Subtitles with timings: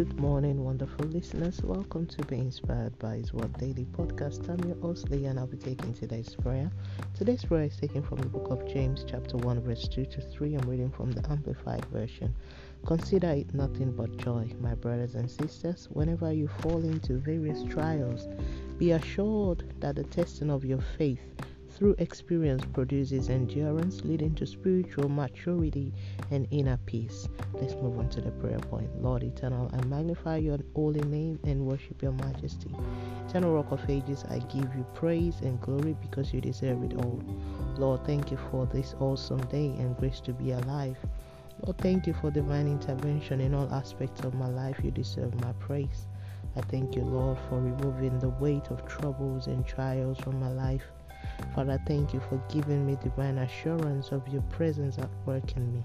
[0.00, 1.60] Good morning, wonderful listeners.
[1.62, 4.48] Welcome to Be Inspired by His Word Daily Podcast.
[4.48, 6.70] I'm your host, Lee, and I'll be taking today's prayer.
[7.14, 10.54] Today's prayer is taken from the book of James, chapter 1, verse 2 to 3.
[10.54, 12.34] I'm reading from the Amplified Version.
[12.86, 18.26] Consider it nothing but joy, my brothers and sisters, whenever you fall into various trials.
[18.78, 21.20] Be assured that the testing of your faith
[21.80, 25.94] through experience produces endurance, leading to spiritual maturity
[26.30, 27.26] and inner peace.
[27.54, 29.02] Let's move on to the prayer point.
[29.02, 32.70] Lord eternal, I magnify your holy name and worship your majesty.
[33.26, 37.18] Eternal rock of ages, I give you praise and glory because you deserve it all.
[37.78, 40.98] Lord, thank you for this awesome day and grace to be alive.
[41.64, 44.76] Lord, thank you for divine intervention in all aspects of my life.
[44.84, 46.06] You deserve my praise.
[46.56, 50.84] I thank you, Lord, for removing the weight of troubles and trials from my life.
[51.54, 55.84] Father, thank you for giving me divine assurance of your presence at work in me.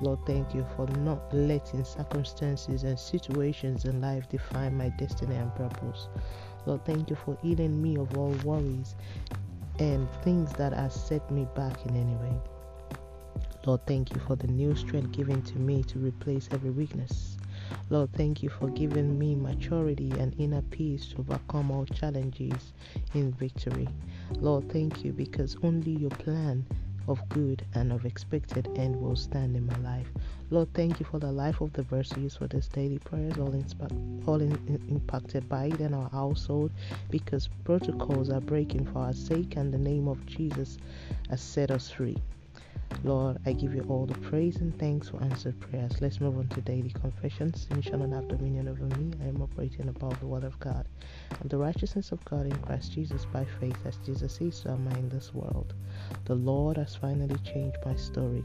[0.00, 5.54] Lord, thank you for not letting circumstances and situations in life define my destiny and
[5.54, 6.08] purpose.
[6.66, 8.96] Lord, thank you for healing me of all worries
[9.78, 12.34] and things that have set me back in any way.
[13.64, 17.36] Lord, thank you for the new strength given to me to replace every weakness.
[17.90, 22.72] Lord, thank you for giving me maturity and inner peace to overcome all challenges
[23.14, 23.88] in victory.
[24.40, 26.64] Lord, thank you because only your plan
[27.08, 30.06] of good and of expected end will stand in my life.
[30.50, 33.54] Lord, thank you for the life of the verses for this daily prayers, all,
[34.26, 36.70] all in, in, impacted by it in our household,
[37.10, 40.78] because protocols are breaking for our sake, and the name of Jesus
[41.30, 42.18] has set us free.
[43.04, 46.00] Lord, I give you all the praise and thanks for answered prayers.
[46.00, 47.66] Let's move on to daily confessions.
[47.68, 49.10] Sin shall have dominion over me.
[49.62, 50.88] Operating above the word of God.
[51.38, 54.88] And the righteousness of God in Christ Jesus by faith, as Jesus is, so am
[54.88, 55.74] I in this world.
[56.24, 58.42] The Lord has finally changed my story.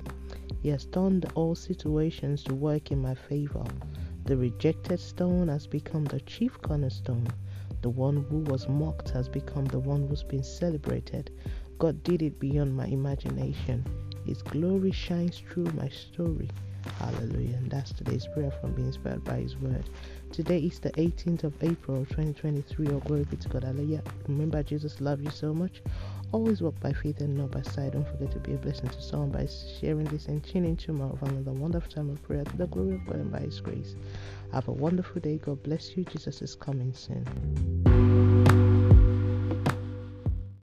[0.62, 3.64] He has turned all situations to work in my favor.
[4.26, 7.28] The rejected stone has become the chief cornerstone.
[7.82, 11.32] The one who was mocked has become the one who's been celebrated.
[11.80, 13.84] God did it beyond my imagination.
[14.28, 16.50] His glory shines through my story.
[17.00, 17.56] Hallelujah.
[17.56, 19.90] And that's today's prayer from being inspired by His word.
[20.34, 22.88] Today is the 18th of April 2023.
[22.90, 23.64] Oh, glory be to God.
[23.64, 24.04] Hallelujah.
[24.28, 25.82] Remember, Jesus loves you so much.
[26.34, 27.94] Always walk by faith and not by sight.
[27.94, 29.48] Don't forget to be a blessing to someone by
[29.80, 33.06] sharing this and tuning tomorrow for another wonderful time of prayer to the glory of
[33.06, 33.96] God and by His grace.
[34.52, 35.38] Have a wonderful day.
[35.38, 36.04] God bless you.
[36.04, 37.87] Jesus is coming soon.